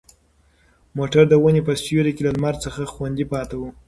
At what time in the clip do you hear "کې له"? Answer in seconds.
2.15-2.31